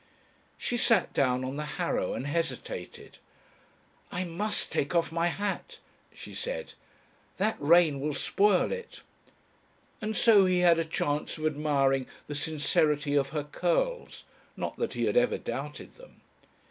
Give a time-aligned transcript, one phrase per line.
[0.57, 3.19] She sat down on the harrow and hesitated.
[4.11, 5.77] "I must take off my hat,"
[6.11, 6.73] she said,
[7.37, 9.03] "that rain will spot it,"
[10.01, 14.23] and so he had a chance of admiring the sincerity of her curls
[14.57, 16.21] not that he had ever doubted them.